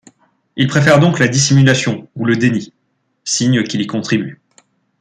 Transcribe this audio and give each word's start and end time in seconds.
Il 0.55 0.67
préfère 0.67 0.99
donc 0.99 1.19
la 1.19 1.27
dissimulation 1.27 2.07
ou 2.15 2.25
le 2.25 2.35
déni, 2.35 2.73
signe 3.23 3.61
qu'il 3.61 3.81
y 3.81 3.85
contribue. 3.85 4.41